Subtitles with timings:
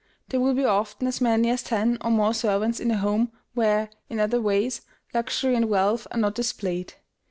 [0.29, 3.91] There will be often as many as ten or more servants in a home where,
[4.09, 4.81] in other ways,
[5.13, 6.95] luxury and wealth are not displayed.